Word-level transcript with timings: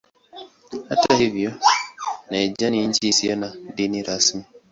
Hata 0.89 1.15
hivyo 1.15 1.53
Niger 2.29 2.71
ni 2.71 2.87
nchi 2.87 3.07
isiyo 3.07 3.35
na 3.35 3.53
dini 3.75 4.03
rasmi. 4.03 4.43